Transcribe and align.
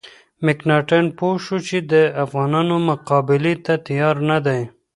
مکناتن 0.45 1.05
پوه 1.17 1.35
شو 1.45 1.57
چې 1.67 1.77
د 1.91 1.93
افغانانو 2.23 2.75
مقابلې 2.89 3.53
ته 3.65 3.73
تیار 3.87 4.15
نه 4.29 4.37
دی. 4.45 4.61